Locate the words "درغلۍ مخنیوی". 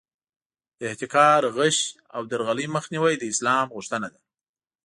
2.31-3.13